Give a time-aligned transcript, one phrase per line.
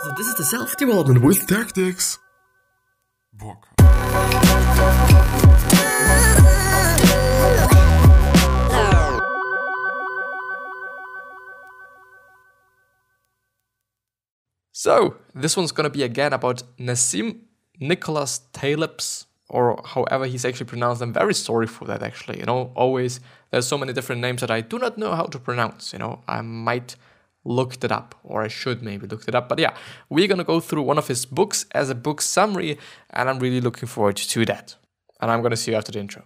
[0.00, 2.18] So this is the self-development with tactics.
[3.32, 3.66] Bock.
[14.70, 17.40] So, this one's gonna be again about Nassim
[17.80, 21.02] Nicholas Taleb's, or however he's actually pronounced.
[21.02, 22.38] I'm very sorry for that, actually.
[22.38, 23.18] You know, always
[23.50, 25.92] there's so many different names that I do not know how to pronounce.
[25.92, 26.94] You know, I might
[27.48, 29.48] look it up, or I should maybe looked it up.
[29.48, 29.74] But yeah,
[30.08, 32.78] we're gonna go through one of his books as a book summary,
[33.10, 34.76] and I'm really looking forward to that.
[35.20, 36.22] And I'm gonna see you after the intro.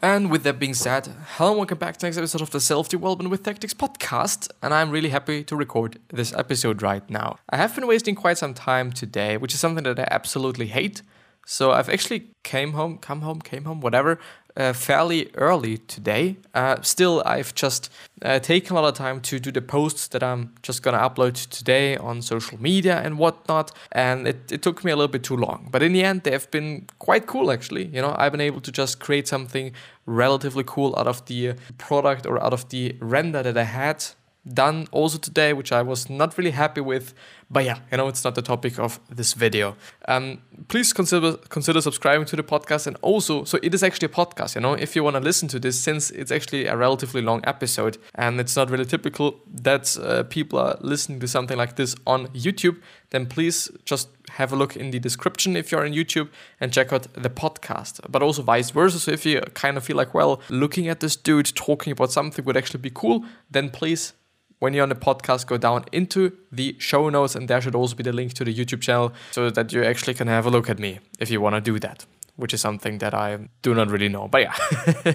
[0.00, 2.60] And with that being said, hello and welcome back to the next episode of the
[2.60, 4.48] Self Development with Tactics podcast.
[4.62, 7.38] And I'm really happy to record this episode right now.
[7.50, 11.02] I have been wasting quite some time today, which is something that I absolutely hate.
[11.46, 14.20] So I've actually came home, come home, came home, whatever,
[14.58, 16.36] uh, fairly early today.
[16.52, 17.90] Uh, still, I've just
[18.22, 21.48] uh, taken a lot of time to do the posts that I'm just gonna upload
[21.48, 23.70] today on social media and whatnot.
[23.92, 26.50] And it, it took me a little bit too long, but in the end, they've
[26.50, 27.86] been quite cool actually.
[27.86, 29.72] You know, I've been able to just create something
[30.06, 34.04] relatively cool out of the product or out of the render that I had
[34.54, 37.14] done also today, which I was not really happy with.
[37.50, 39.74] But yeah, you know, it's not the topic of this video.
[40.06, 44.10] Um, please consider consider subscribing to the podcast, and also, so it is actually a
[44.10, 44.54] podcast.
[44.54, 47.40] You know, if you want to listen to this, since it's actually a relatively long
[47.44, 51.96] episode, and it's not really typical that uh, people are listening to something like this
[52.06, 56.28] on YouTube, then please just have a look in the description if you're on YouTube
[56.60, 58.00] and check out the podcast.
[58.10, 58.98] But also vice versa.
[58.98, 62.44] So if you kind of feel like, well, looking at this dude talking about something
[62.44, 64.12] would actually be cool, then please
[64.58, 67.94] when you're on the podcast, go down into the show notes, and there should also
[67.94, 70.68] be the link to the YouTube channel so that you actually can have a look
[70.68, 72.06] at me if you want to do that,
[72.36, 74.28] which is something that I do not really know.
[74.28, 75.14] But yeah,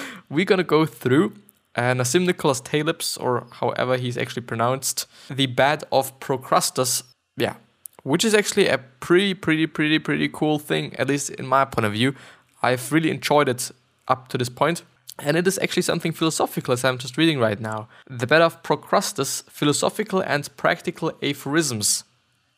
[0.30, 1.34] we're gonna go through
[1.76, 7.02] uh, Nassim Nicholas Taleb's, or however he's actually pronounced, The Bed of Procrustes.
[7.36, 7.56] Yeah,
[8.04, 11.86] which is actually a pretty, pretty, pretty, pretty cool thing, at least in my point
[11.86, 12.14] of view.
[12.62, 13.70] I've really enjoyed it
[14.08, 14.82] up to this point.
[15.18, 17.88] And it is actually something philosophical, as I'm just reading right now.
[18.08, 22.04] The Bed of Procrustes Philosophical and Practical Aphorisms.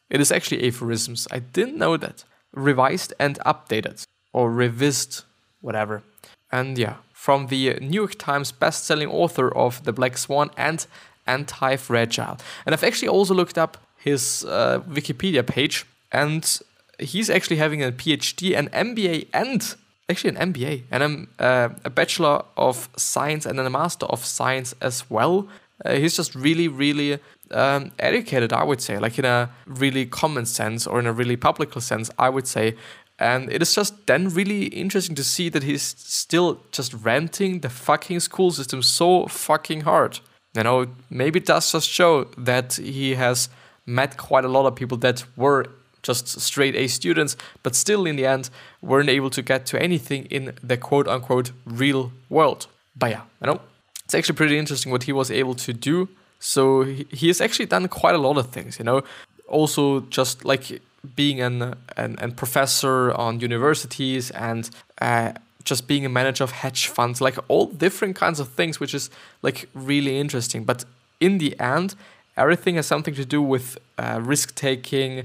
[0.09, 1.29] It is actually aphorisms.
[1.31, 2.25] I didn't know that.
[2.53, 5.25] Revised and updated, or revised,
[5.61, 6.03] whatever.
[6.51, 10.87] And yeah, from the New York Times best-selling author of The Black Swan and
[11.27, 12.39] Anti-Fragile.
[12.65, 16.61] And I've actually also looked up his uh, Wikipedia page, and
[17.01, 19.75] he's actually having a PhD, an MBA, and
[20.09, 24.25] actually an MBA and I'm uh, a Bachelor of Science and then a Master of
[24.25, 25.49] Science as well.
[25.85, 27.19] Uh, he's just really, really
[27.51, 31.37] um, educated, I would say, like in a really common sense or in a really
[31.37, 32.77] public sense, I would say.
[33.19, 37.71] And it is just then really interesting to see that he's still just ranting the
[37.71, 40.21] fucking school system so fucking hard.
[40.55, 43.49] You know, maybe it does just show that he has
[43.87, 45.67] met quite a lot of people that were
[46.07, 48.51] just straight A students, but still in the end
[48.81, 52.67] weren't able to get to anything in the quote unquote real world.
[52.97, 53.61] But yeah, you know,
[54.05, 56.09] it's actually pretty interesting what he was able to do.
[56.39, 59.03] So he, has actually done quite a lot of things, you know.
[59.49, 60.81] Also, just like
[61.15, 65.33] being an an, an professor on universities and uh,
[65.65, 69.11] just being a manager of hedge funds, like all different kinds of things, which is
[69.43, 70.65] like really interesting.
[70.65, 70.85] But
[71.21, 71.95] in the end,
[72.37, 75.25] everything has something to do with uh, risk taking,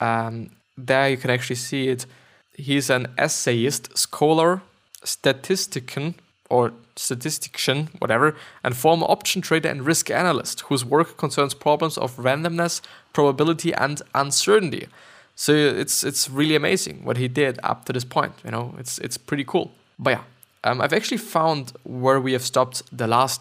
[0.00, 2.06] um, there you can actually see it.
[2.54, 4.62] He's an essayist, scholar,
[5.04, 6.14] statistician,
[6.48, 12.16] or statistician, whatever, and former option trader and risk analyst whose work concerns problems of
[12.16, 12.80] randomness,
[13.12, 14.88] probability, and uncertainty.
[15.36, 18.34] So it's it's really amazing what he did up to this point.
[18.44, 19.70] You know, it's it's pretty cool.
[19.98, 20.22] But yeah,
[20.64, 23.40] um, I've actually found where we have stopped the last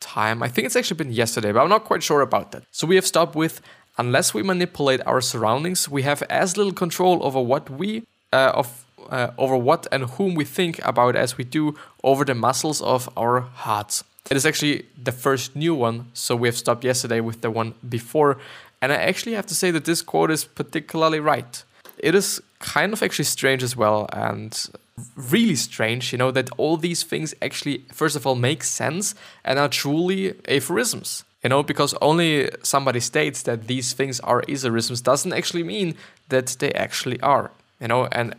[0.00, 0.42] time.
[0.42, 2.64] I think it's actually been yesterday, but I'm not quite sure about that.
[2.72, 3.60] So we have stopped with
[3.98, 8.02] unless we manipulate our surroundings, we have as little control over what we
[8.32, 12.34] uh, of uh, over what and whom we think about as we do over the
[12.34, 14.02] muscles of our hearts.
[14.30, 17.74] It is actually the first new one, so we have stopped yesterday with the one
[17.88, 18.38] before,
[18.82, 21.62] and I actually have to say that this quote is particularly right.
[21.98, 24.68] It is kind of actually strange as well, and
[25.14, 29.14] really strange, you know, that all these things actually, first of all, make sense
[29.44, 31.24] and are truly aphorisms.
[31.42, 35.94] You know, because only somebody states that these things are aphorisms doesn't actually mean
[36.28, 37.50] that they actually are.
[37.80, 38.34] You know, and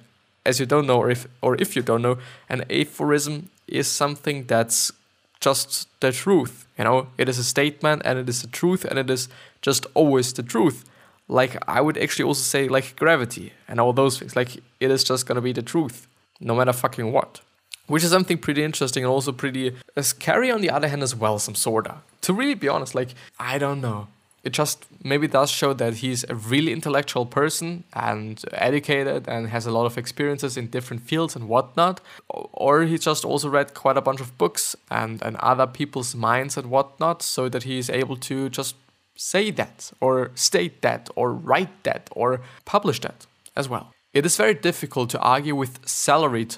[0.45, 2.17] as you don't know, or if or if you don't know,
[2.49, 4.91] an aphorism is something that's
[5.39, 6.65] just the truth.
[6.77, 9.29] You know, it is a statement and it is the truth and it is
[9.61, 10.85] just always the truth.
[11.27, 14.35] Like I would actually also say like gravity and all those things.
[14.35, 16.07] Like it is just gonna be the truth,
[16.39, 17.41] no matter fucking what.
[17.87, 21.15] Which is something pretty interesting and also pretty uh, scary on the other hand as
[21.15, 21.95] well, some sorta.
[22.21, 24.07] To really be honest, like I don't know.
[24.43, 29.65] It just maybe does show that he's a really intellectual person and educated and has
[29.65, 31.99] a lot of experiences in different fields and whatnot.
[32.29, 36.55] Or he just also read quite a bunch of books and, and other people's minds
[36.55, 38.75] and whatnot, so that he is able to just
[39.17, 43.25] say that or state that or write that or publish that
[43.55, 43.91] as well.
[44.13, 46.55] It is very difficult to argue with salaried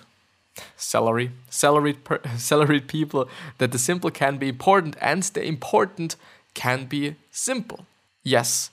[0.76, 6.16] salary salaried per, salaried people that the simple can be important and the important
[6.54, 7.86] can be simple.
[8.24, 8.70] Yes,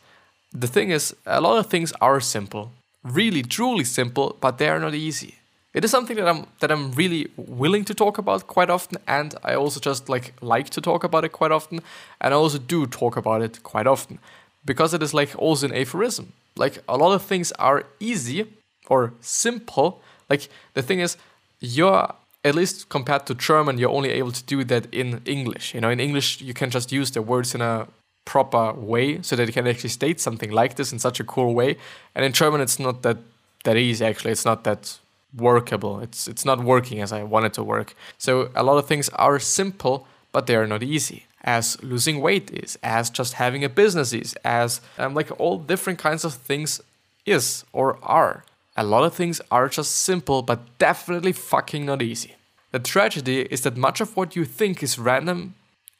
[0.52, 2.72] the thing is a lot of things are simple,
[3.02, 5.34] really truly simple, but they are not easy.
[5.76, 9.34] It is something that I'm that I'm really willing to talk about quite often and
[9.44, 11.80] I also just like like to talk about it quite often
[12.20, 14.18] and I also do talk about it quite often
[14.64, 16.32] because it is like also an aphorism.
[16.56, 18.46] Like a lot of things are easy
[18.88, 20.00] or simple.
[20.30, 21.18] Like the thing is
[21.66, 22.14] you're
[22.44, 25.74] at least compared to German, you're only able to do that in English.
[25.74, 27.88] You know, in English, you can just use the words in a
[28.24, 31.54] proper way so that you can actually state something like this in such a cool
[31.54, 31.76] way.
[32.14, 33.18] And in German, it's not that
[33.64, 34.04] that easy.
[34.04, 34.98] Actually, it's not that
[35.36, 36.00] workable.
[36.00, 37.94] It's it's not working as I want it to work.
[38.18, 41.26] So a lot of things are simple, but they are not easy.
[41.42, 45.98] As losing weight is, as just having a business is, as um, like all different
[45.98, 46.80] kinds of things
[47.24, 48.44] is or are.
[48.76, 52.34] A lot of things are just simple, but definitely fucking not easy.
[52.72, 55.54] The tragedy is that much of what you think is random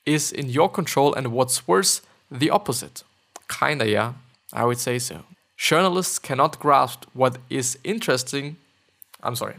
[0.04, 3.02] is in your control, and what's worse, the opposite.
[3.48, 4.12] Kinda, yeah,
[4.52, 5.24] I would say so.
[5.56, 8.56] Journalists cannot grasp what is interesting.
[9.22, 9.56] I'm sorry.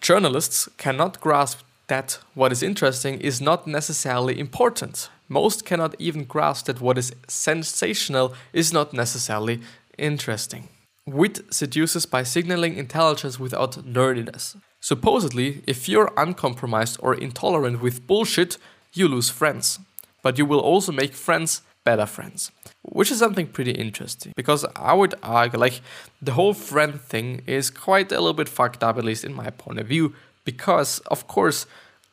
[0.00, 5.10] Journalists cannot grasp that what is interesting is not necessarily important.
[5.28, 9.60] Most cannot even grasp that what is sensational is not necessarily
[9.98, 10.68] interesting.
[11.06, 14.56] Wit seduces by signaling intelligence without nerdiness.
[14.80, 18.58] Supposedly, if you're uncompromised or intolerant with bullshit,
[18.94, 19.78] you lose friends.
[20.22, 22.50] But you will also make friends better friends.
[22.82, 24.32] Which is something pretty interesting.
[24.34, 25.82] Because I would argue, like,
[26.22, 29.50] the whole friend thing is quite a little bit fucked up, at least in my
[29.50, 30.14] point of view.
[30.44, 31.66] Because, of course,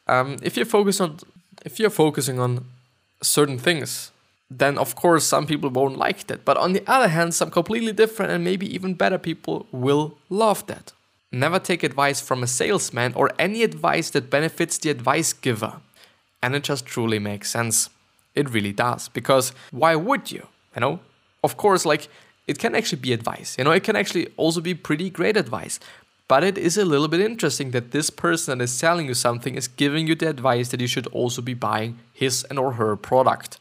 [0.07, 1.19] um, if you focus on
[1.63, 2.65] if you're focusing on
[3.21, 4.10] certain things
[4.51, 6.43] then of course some people won't like that.
[6.43, 10.67] But on the other hand, some completely different and maybe even better people will love
[10.67, 10.91] that.
[11.31, 15.77] Never take advice from a salesman or any advice that benefits the advice giver.
[16.43, 17.89] And it just truly makes sense.
[18.35, 19.07] It really does.
[19.07, 20.47] Because why would you?
[20.75, 20.99] You know?
[21.43, 22.09] Of course, like,
[22.47, 23.55] it can actually be advice.
[23.57, 25.79] You know, it can actually also be pretty great advice.
[26.27, 29.55] But it is a little bit interesting that this person that is selling you something
[29.55, 32.95] is giving you the advice that you should also be buying his and or her
[32.97, 33.59] product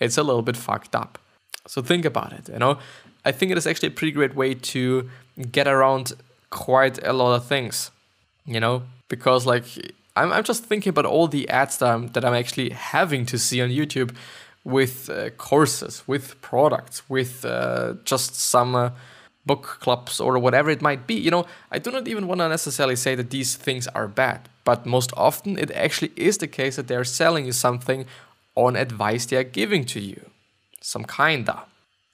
[0.00, 1.18] it's a little bit fucked up.
[1.66, 2.78] So think about it, you know?
[3.24, 5.10] I think it is actually a pretty great way to
[5.50, 6.12] get around
[6.50, 7.90] quite a lot of things,
[8.44, 8.82] you know?
[9.08, 9.64] Because like
[10.16, 13.38] I'm, I'm just thinking about all the ads that I'm, that I'm actually having to
[13.38, 14.14] see on YouTube
[14.64, 18.90] with uh, courses, with products, with uh, just some uh,
[19.44, 21.14] book clubs or whatever it might be.
[21.14, 24.48] You know, I do not even want to necessarily say that these things are bad,
[24.64, 28.06] but most often it actually is the case that they're selling you something
[28.56, 30.30] on advice they are giving to you.
[30.80, 31.64] Some kinda.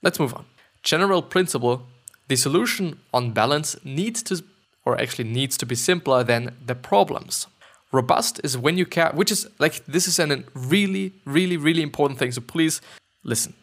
[0.01, 0.45] Let's move on.
[0.83, 1.87] General principle
[2.27, 4.43] the solution on balance needs to,
[4.85, 7.47] or actually needs to be simpler than the problems.
[7.91, 12.17] Robust is when you care, which is like, this is a really, really, really important
[12.19, 12.31] thing.
[12.31, 12.81] So please
[13.23, 13.53] listen.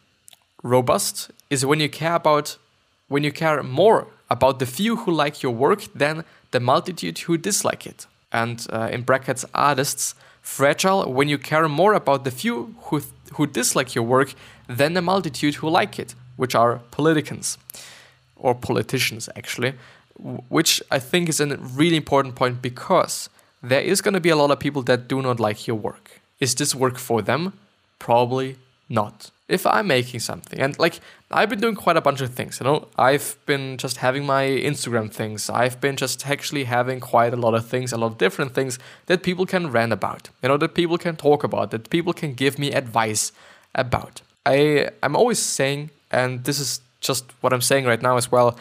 [0.63, 2.59] Robust is when you care about,
[3.09, 7.37] when you care more about the few who like your work than the multitude who
[7.37, 8.07] dislike it.
[8.33, 13.03] And uh, in brackets, artists fragile when you care more about the few who,
[13.35, 14.35] who dislike your work
[14.69, 17.59] than the multitude who like it, which are politicans
[18.37, 19.75] or politicians actually,
[20.49, 23.29] which I think is a really important point because
[23.63, 26.21] there is going to be a lot of people that do not like your work.
[26.39, 27.53] Is this work for them?
[27.99, 28.57] Probably
[28.91, 30.61] not if I'm making something.
[30.61, 32.89] And like I've been doing quite a bunch of things, you know.
[32.97, 35.51] I've been just having my Instagram things.
[35.51, 38.79] I've been just actually having quite a lot of things, a lot of different things
[39.07, 40.31] that people can rant about.
[40.43, 43.33] You know, that people can talk about, that people can give me advice
[43.75, 44.23] about.
[44.47, 48.57] I I'm always saying, and this is just what I'm saying right now as well,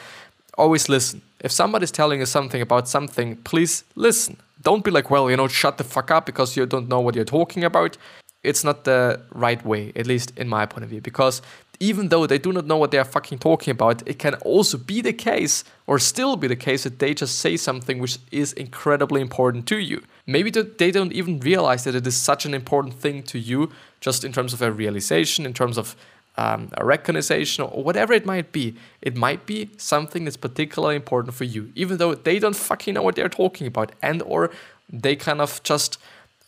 [0.58, 1.22] always listen.
[1.40, 4.38] If somebody's telling you something about something, please listen.
[4.62, 7.16] Don't be like, well, you know, shut the fuck up because you don't know what
[7.16, 7.98] you're talking about
[8.44, 11.42] it's not the right way, at least in my point of view, because
[11.80, 14.78] even though they do not know what they are fucking talking about, it can also
[14.78, 18.52] be the case, or still be the case, that they just say something which is
[18.54, 20.04] incredibly important to you.
[20.28, 24.24] Maybe they don't even realize that it is such an important thing to you, just
[24.26, 25.96] in terms of a realization, in terms of
[26.38, 28.76] um, a recognition, or whatever it might be.
[29.02, 33.02] It might be something that's particularly important for you, even though they don't fucking know
[33.02, 34.52] what they're talking about, and or
[34.92, 35.98] they kind of just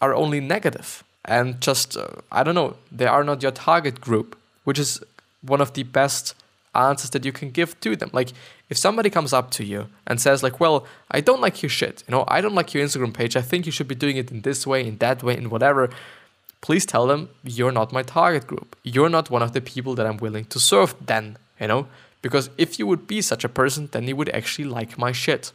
[0.01, 4.37] are only negative and just uh, I don't know, they are not your target group,
[4.63, 5.01] which is
[5.41, 6.35] one of the best
[6.73, 8.09] answers that you can give to them.
[8.13, 8.29] Like
[8.69, 12.03] if somebody comes up to you and says like, "Well, I don't like your shit.
[12.07, 13.35] You know, I don't like your Instagram page.
[13.35, 15.89] I think you should be doing it in this way, in that way, in whatever."
[16.61, 18.75] Please tell them you're not my target group.
[18.83, 21.87] You're not one of the people that I'm willing to serve then, you know?
[22.21, 25.51] Because if you would be such a person, then you would actually like my shit.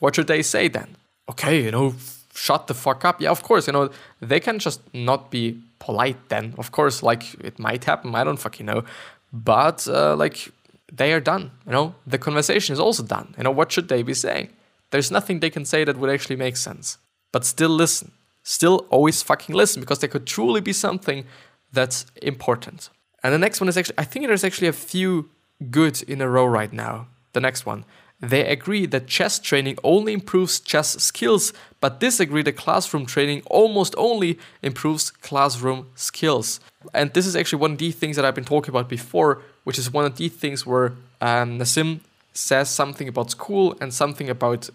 [0.00, 0.96] What should they say then?
[1.30, 1.94] Okay, you know,
[2.34, 3.20] shut the fuck up.
[3.20, 6.54] Yeah, of course, you know, they can just not be polite then.
[6.58, 8.84] Of course, like it might happen, I don't fucking know.
[9.32, 10.50] But uh, like
[10.92, 13.34] they are done, you know, the conversation is also done.
[13.38, 14.50] You know, what should they be saying?
[14.90, 16.98] There's nothing they can say that would actually make sense.
[17.32, 18.12] But still listen.
[18.42, 21.24] Still always fucking listen because there could truly be something
[21.72, 22.90] that's important.
[23.22, 25.30] And the next one is actually, I think there's actually a few
[25.70, 27.08] good in a row right now.
[27.32, 27.84] The next one.
[28.20, 33.94] They agree that chess training only improves chess skills, but disagree that classroom training almost
[33.98, 36.60] only improves classroom skills.
[36.94, 39.78] And this is actually one of the things that I've been talking about before, which
[39.78, 42.00] is one of the things where um, Nassim
[42.32, 44.70] says something about school and something about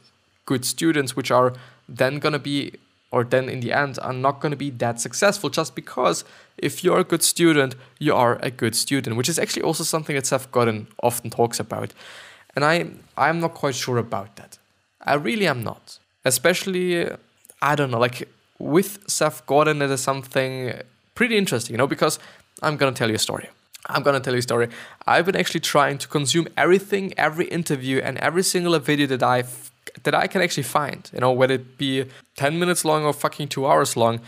[0.46, 1.54] good students, which are
[1.88, 2.74] then going to be,
[3.12, 6.24] or then in the end, are not going to be that successful just because
[6.58, 10.16] if you're a good student, you are a good student, which is actually also something
[10.16, 11.94] that Seth Godin often talks about.
[12.56, 12.88] And I,
[13.18, 14.58] I'm not quite sure about that.
[15.02, 16.00] I really am not.
[16.26, 17.10] Especially,
[17.62, 18.28] I don't know, like
[18.58, 20.74] with Seth Godin, it is something
[21.16, 22.20] pretty interesting, you know, because
[22.62, 23.50] I'm gonna tell you a story.
[23.88, 24.68] I'm gonna tell you a story.
[25.08, 29.44] I've been actually trying to consume everything, every interview, and every single video that I
[30.04, 31.10] that I can actually find.
[31.14, 34.20] You know, whether it be 10 minutes long or fucking two hours long,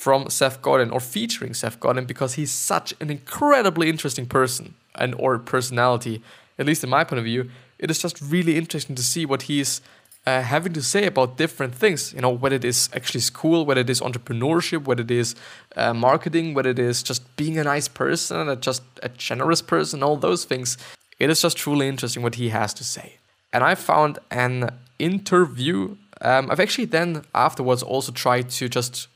[0.00, 5.14] from Seth Godin or featuring Seth Godin because he's such an incredibly interesting person and
[5.18, 6.22] or personality,
[6.58, 9.42] at least in my point of view it is just really interesting to see what
[9.42, 9.80] he's
[10.26, 12.12] uh, having to say about different things.
[12.12, 15.34] You know, whether it is actually school, whether it is entrepreneurship, whether it is
[15.76, 20.02] uh, marketing, whether it is just being a nice person and just a generous person,
[20.02, 20.76] all those things.
[21.18, 23.16] It is just truly interesting what he has to say.
[23.52, 25.96] And I found an interview.
[26.20, 29.08] Um, I've actually then afterwards also tried to just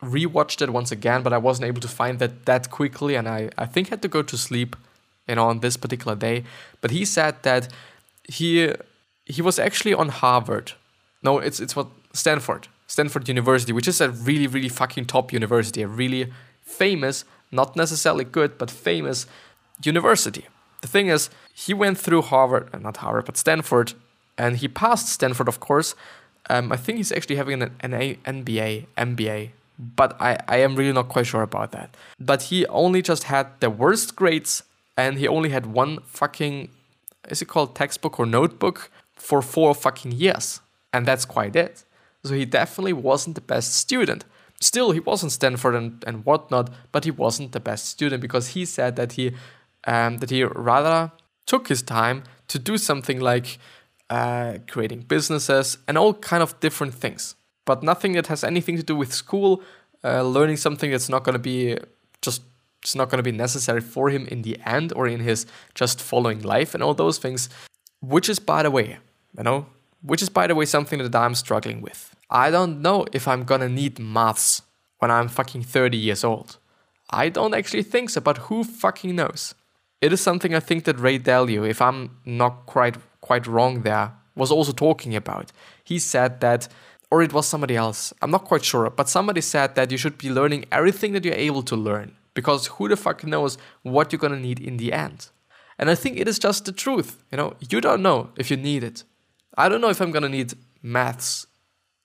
[0.00, 3.50] rewatched that once again, but I wasn't able to find that that quickly, and I
[3.58, 4.76] I think had to go to sleep,
[5.28, 6.44] you know, on this particular day.
[6.80, 7.68] But he said that
[8.28, 8.72] he
[9.24, 10.72] he was actually on Harvard.
[11.22, 15.82] No, it's it's what Stanford, Stanford University, which is a really really fucking top university,
[15.82, 19.26] a really famous, not necessarily good, but famous
[19.82, 20.46] university.
[20.80, 23.94] The thing is, he went through Harvard, uh, not Harvard, but Stanford,
[24.36, 25.94] and he passed Stanford, of course.
[26.50, 30.74] Um, I think he's actually having an, an a, NBA, MBA, but I, I am
[30.74, 31.96] really not quite sure about that.
[32.18, 34.64] But he only just had the worst grades,
[34.96, 36.70] and he only had one fucking
[37.28, 40.60] is it called textbook or notebook for four fucking years.
[40.92, 41.84] And that's quite it.
[42.24, 44.24] So he definitely wasn't the best student.
[44.60, 48.64] Still, he wasn't Stanford and, and whatnot, but he wasn't the best student because he
[48.64, 49.32] said that he
[49.84, 51.10] um, that he rather
[51.46, 53.58] took his time to do something like
[54.10, 58.82] uh, creating businesses and all kind of different things, but nothing that has anything to
[58.84, 59.60] do with school,
[60.04, 61.76] uh, learning something that's not going to be
[62.20, 62.42] just
[62.82, 66.00] it's not going to be necessary for him in the end or in his just
[66.00, 67.48] following life and all those things.
[68.00, 68.98] Which is, by the way,
[69.36, 69.66] you know,
[70.02, 72.14] which is, by the way, something that I'm struggling with.
[72.28, 74.62] I don't know if I'm gonna need maths
[74.98, 76.58] when I'm fucking 30 years old.
[77.10, 79.54] I don't actually think so, but who fucking knows?
[80.00, 84.12] It is something I think that Ray Dalio, if I'm not quite quite wrong there,
[84.34, 85.52] was also talking about.
[85.84, 86.66] He said that,
[87.10, 90.18] or it was somebody else, I'm not quite sure, but somebody said that you should
[90.18, 94.18] be learning everything that you're able to learn because who the fuck knows what you're
[94.18, 95.28] gonna need in the end.
[95.78, 97.22] And I think it is just the truth.
[97.30, 99.04] You know, you don't know if you need it.
[99.56, 101.46] I don't know if I'm gonna need maths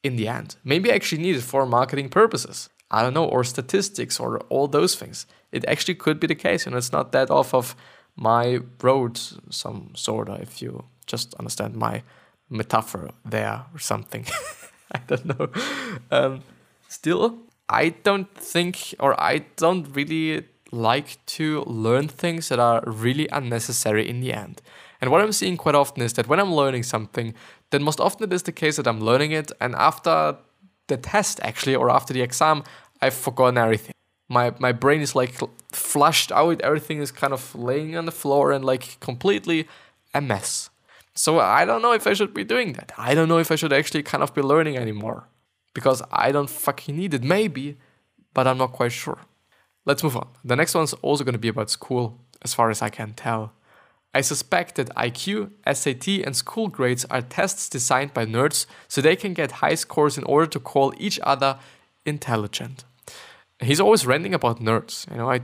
[0.04, 0.56] in the end.
[0.64, 2.70] Maybe I actually need it for marketing purposes.
[2.90, 5.26] I don't know, or statistics or all those things.
[5.52, 7.76] It actually could be the case, and it's not that off of
[8.16, 9.20] my road,
[9.50, 12.04] some sort of, if you just understand my
[12.50, 14.26] metaphor there or something.
[14.92, 15.50] I don't know.
[16.12, 16.42] Um,
[16.88, 23.28] still, I don't think, or I don't really like to learn things that are really
[23.32, 24.62] unnecessary in the end.
[25.02, 27.34] And what I'm seeing quite often is that when I'm learning something,
[27.70, 30.38] then most often it is the case that I'm learning it, and after
[30.88, 32.64] the test, actually, or after the exam,
[33.02, 33.94] I've forgotten everything.
[34.30, 35.36] My, my brain is like
[35.72, 39.68] flushed out, everything is kind of laying on the floor and like completely
[40.14, 40.70] a mess.
[41.14, 42.92] So I don't know if I should be doing that.
[42.98, 45.28] I don't know if I should actually kind of be learning anymore
[45.78, 47.24] because I don't fucking need it.
[47.24, 47.78] Maybe,
[48.34, 49.20] but I'm not quite sure.
[49.86, 50.28] Let's move on.
[50.44, 53.54] The next one's also going to be about school, as far as I can tell.
[54.12, 59.16] I suspect that IQ, SAT, and school grades are tests designed by nerds so they
[59.16, 61.60] can get high scores in order to call each other
[62.08, 62.84] intelligent.
[63.60, 65.08] He's always ranting about nerds.
[65.12, 65.42] You know, I.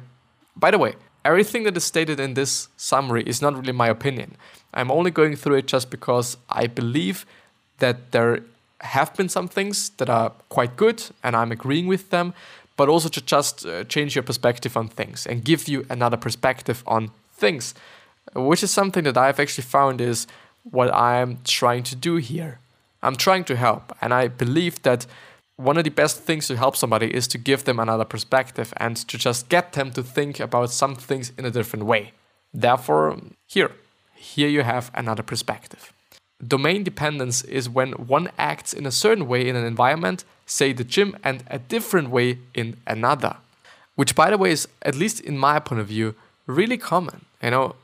[0.56, 4.36] By the way, everything that is stated in this summary is not really my opinion.
[4.74, 7.28] I'm only going through it just because I believe
[7.78, 8.40] that there
[8.84, 12.34] have been some things that are quite good and I'm agreeing with them,
[12.76, 16.84] but also to just uh, change your perspective on things and give you another perspective
[16.86, 17.74] on things,
[18.36, 20.28] which is something that I've actually found is
[20.64, 22.60] what I'm trying to do here.
[23.02, 25.06] I'm trying to help, and I believe that
[25.58, 28.96] one of the best things to help somebody is to give them another perspective and
[28.96, 32.14] to just get them to think about some things in a different way.
[32.54, 33.72] Therefore, here,
[34.16, 35.94] here you have another perspective.
[36.48, 40.84] Domain dependence is when one acts in a certain way in an environment, say the
[40.84, 43.38] gym, and a different way in another.
[43.96, 46.16] Which, by the way, is, at least in my point of view,
[46.48, 47.26] really common.
[47.42, 47.76] You know,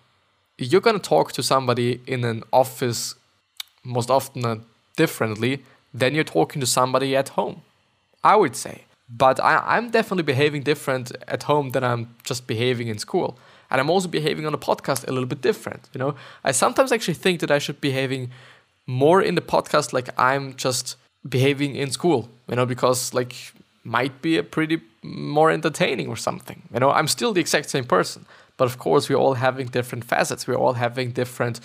[0.58, 3.16] you're gonna talk to somebody in an office
[3.84, 4.58] most often uh,
[4.96, 5.63] differently
[5.94, 7.62] than you're talking to somebody at home.
[8.24, 8.84] I would say.
[9.10, 13.38] But I, I'm definitely behaving different at home than I'm just behaving in school.
[13.70, 15.90] And I'm also behaving on a podcast a little bit different.
[15.94, 18.32] You know, I sometimes actually think that I should be behaving
[18.88, 20.96] more in the podcast like I'm just
[21.28, 23.34] behaving in school, you know, because like
[23.84, 26.64] might be a pretty more entertaining or something.
[26.74, 28.26] You know, I'm still the exact same person,
[28.58, 30.48] but of course we're all having different facets.
[30.48, 31.60] We're all having different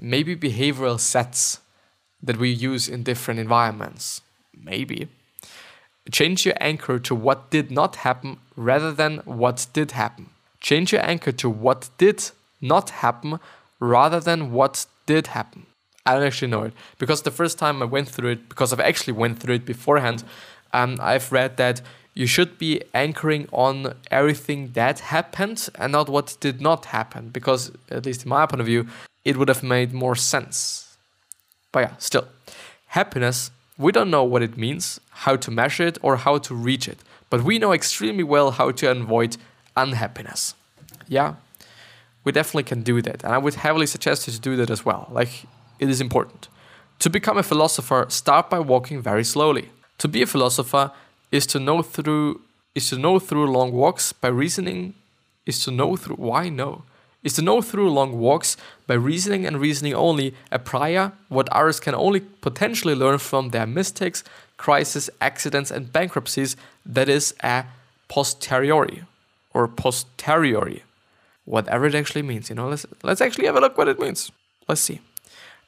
[0.00, 1.60] maybe behavioral sets
[2.22, 4.22] that we use in different environments.
[4.54, 5.08] Maybe.
[6.10, 10.30] Change your anchor to what did not happen rather than what did happen.
[10.60, 13.38] Change your anchor to what did not happen
[13.80, 15.66] rather than what did happen.
[16.04, 18.80] I don't actually know it because the first time I went through it, because I've
[18.80, 20.24] actually went through it beforehand,
[20.72, 21.82] um, I've read that
[22.14, 27.70] you should be anchoring on everything that happened and not what did not happen because,
[27.90, 28.88] at least in my point of view,
[29.24, 30.96] it would have made more sense.
[31.70, 32.26] But yeah, still,
[32.88, 36.88] happiness, we don't know what it means, how to measure it, or how to reach
[36.88, 36.98] it,
[37.30, 39.36] but we know extremely well how to avoid
[39.82, 40.54] unhappiness.
[41.08, 41.34] Yeah,
[42.24, 43.24] we definitely can do that.
[43.24, 45.08] And I would heavily suggest you to do that as well.
[45.10, 45.32] Like,
[45.78, 46.48] it is important.
[47.00, 49.70] To become a philosopher, start by walking very slowly.
[49.98, 50.90] To be a philosopher
[51.30, 52.40] is to know through
[52.74, 54.94] is to know through long walks by reasoning
[55.46, 56.82] is to know through why no
[57.22, 61.80] is to know through long walks by reasoning and reasoning only a priori what others
[61.80, 64.22] can only potentially learn from their mistakes
[64.56, 67.64] crises accidents and bankruptcies that is a
[68.08, 69.02] posteriori
[69.58, 70.82] or posteriori
[71.44, 74.30] whatever it actually means you know let's let's actually have a look what it means
[74.68, 75.00] let's see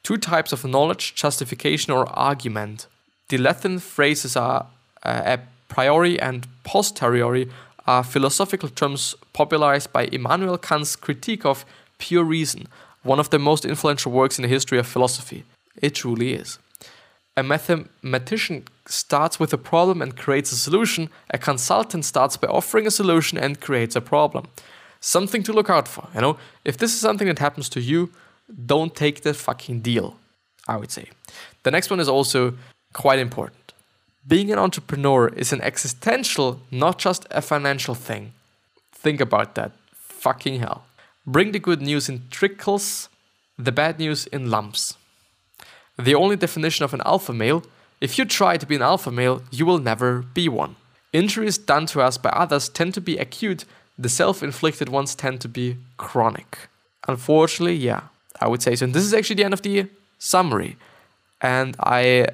[0.03, 2.87] two types of knowledge justification or argument
[3.29, 4.67] the latin phrases are
[5.03, 7.49] uh, a priori and posteriori
[7.87, 11.65] are philosophical terms popularized by Immanuel Kant's critique of
[11.99, 12.67] pure reason,
[13.03, 15.45] one of the most influential works in the history of philosophy.
[15.83, 16.59] It truly is.
[17.37, 21.09] A mathematician starts with a problem and creates a solution.
[21.31, 24.49] A consultant starts by offering a solution and creates a problem.
[25.01, 26.37] Something to look out for, you know?
[26.65, 28.11] If this is something that happens to you,
[28.67, 30.17] don't take the fucking deal,
[30.69, 31.09] I would say.
[31.63, 32.55] The next one is also
[32.93, 33.73] quite important.
[34.27, 38.33] Being an entrepreneur is an existential, not just a financial thing.
[38.93, 39.73] Think about that.
[39.95, 40.85] Fucking hell.
[41.27, 43.09] Bring the good news in trickles,
[43.57, 44.95] the bad news in lumps.
[45.99, 47.63] The only definition of an alpha male
[48.01, 50.77] if you try to be an alpha male, you will never be one.
[51.13, 53.65] Injuries done to us by others tend to be acute,
[53.99, 56.69] the self inflicted ones tend to be chronic.
[57.07, 58.03] Unfortunately, yeah,
[58.41, 58.85] I would say so.
[58.85, 59.87] And this is actually the end of the
[60.19, 60.77] summary.
[61.41, 62.29] And I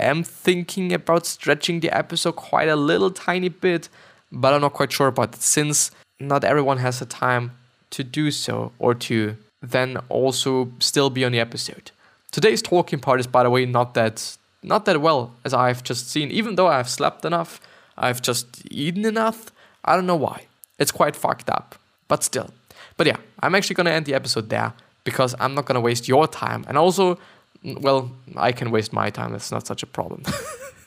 [0.00, 3.88] am thinking about stretching the episode quite a little tiny bit,
[4.30, 5.90] but I'm not quite sure about it since
[6.20, 7.52] not everyone has the time
[7.90, 11.90] to do so or to then also still be on the episode.
[12.30, 16.10] Today's talking part is by the way not that not that well as I've just
[16.10, 17.60] seen even though I've slept enough,
[17.96, 19.52] I've just eaten enough.
[19.84, 20.46] I don't know why.
[20.78, 21.76] It's quite fucked up.
[22.08, 22.50] But still.
[22.96, 24.72] But yeah, I'm actually to end the episode there
[25.04, 27.18] because I'm not to waste your time and also
[27.64, 29.34] well, I can waste my time.
[29.34, 30.22] It's not such a problem.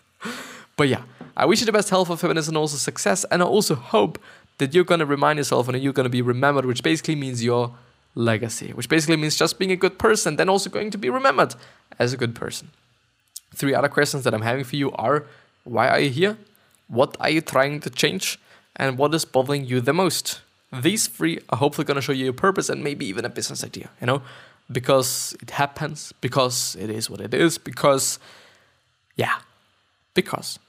[0.78, 1.04] but yeah,
[1.36, 3.26] I wish you the best health of fitness and also success.
[3.26, 4.20] And I also hope
[4.58, 7.74] that you're to remind yourself and you're to be remembered, which basically means your
[8.16, 11.56] legacy, which basically means just being a good person, then also going to be remembered
[12.00, 12.70] as a good person.
[13.54, 15.26] Three other questions that I'm having for you are
[15.64, 16.38] why are you here?
[16.88, 18.40] What are you trying to change?
[18.76, 20.42] And what is bothering you the most?
[20.74, 23.64] These three are hopefully going to show you your purpose and maybe even a business
[23.64, 24.22] idea, you know?
[24.72, 28.20] because it happens, because it is what it is, because,
[29.16, 29.40] yeah,
[30.14, 30.60] because.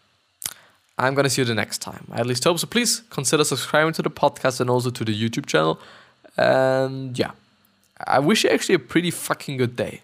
[0.99, 2.07] I'm gonna see you the next time.
[2.13, 2.67] I at least hope so.
[2.67, 5.81] Please consider subscribing to the podcast and also to the YouTube channel.
[6.37, 7.33] And yeah,
[8.07, 10.03] I wish you actually a pretty fucking good day.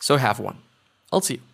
[0.00, 0.58] So have one.
[1.12, 1.49] I'll see you.